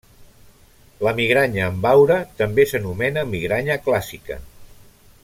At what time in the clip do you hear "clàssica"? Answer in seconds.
3.89-4.39